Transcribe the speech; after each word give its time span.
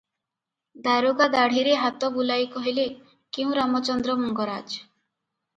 ଦାରୋଗା 0.87 1.27
ଦାଢ଼ିରେ 1.35 1.75
ହାତ 1.81 2.09
ବୁଲାଇ 2.15 2.47
କହିଲେ, 2.55 2.87
"କେଉଁ 3.39 3.53
ରାମଚନ୍ଦ୍ର 3.61 4.17
ମଙ୍ଗରାଜ! 4.23 4.83